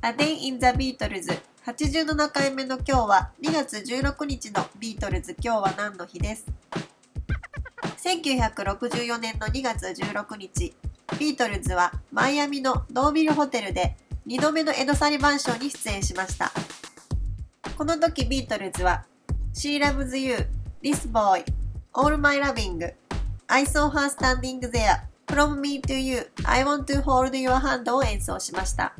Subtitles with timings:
[0.00, 6.46] A Day in the Beatles 87回目の今日は2月16日のビートルズ今日は何の日です
[8.04, 10.72] 1964年の2月16日
[11.18, 13.96] ビートルズはマイアミのノービルホテルで
[14.28, 16.52] 2度目のエド・サリバン賞に出演しました
[17.76, 19.04] この時ビートルズは
[19.52, 20.36] She Loves You,
[20.80, 21.44] This Boy,
[21.92, 22.94] All My Loving,
[23.48, 27.92] I Saw Her Standing There, From Me to You, I Want to Hold Your Hand
[27.92, 28.94] を演奏しました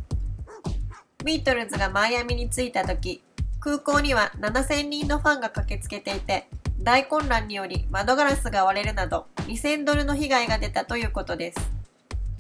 [1.25, 3.23] ビートルズがマイアミに着いた時
[3.59, 6.47] 空港には7000人のファンが駆けつけていて
[6.81, 11.73] 大混乱により窓ガラスが割れるなど2000ドルの被害が出たということです。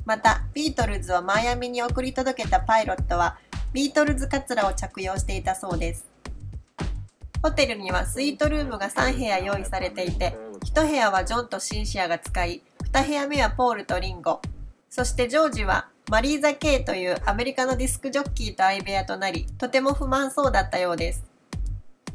[0.04, 3.36] またビートルズをマイアミに送り届けたパイロットは
[3.72, 6.06] ビートルズカツラを着用していたそうです。
[7.42, 14.40] ホテルにはスイートルームが3部屋用意されていて1部屋はジョンとシンシアが使い2部屋目はポールとリンゴ。
[14.88, 21.24] そしてジョージはマリーザ・ケイというアメリカのディスクジョッキーと相部屋となり、とても不満そうだったようです。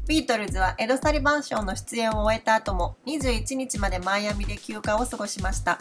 [0.08, 5.78] ビートルズはエド・サリバン賞の出演を終えた後も21日までマイアミで休暇を過ごしました。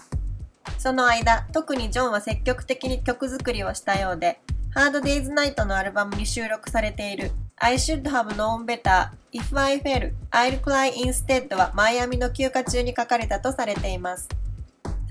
[0.77, 4.39] その間、特にジョンは積極的に曲作りをしたようで、
[4.75, 14.27] ハードデイズナイトのアルバムに収録されている I should have known better if I fell I'll cry instead はマイアミの休暇中に書かれたとされています。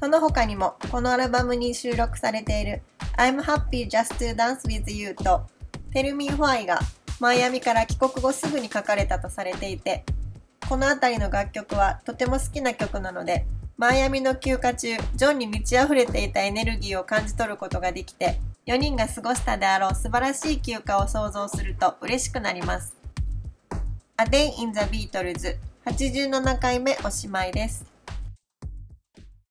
[0.02, 2.82] その他にもこのアルバムに収録されている
[3.16, 5.42] I'm happy just to dance with you と
[5.94, 6.80] Tell me why が
[7.20, 10.04] マイアミから帰国後すぐに書かれたとされていて
[10.68, 22.96] この辺りの楽曲はとても好きな曲なのでマイアミの休暇中ジョンに満ち溢れていたエネルギーを感じ取ることができて4人が過ごしたであろう素晴らしい休暇を想像すると嬉しくなります。
[24.18, 27.91] A Day in the Beatles 87回目おしまいです。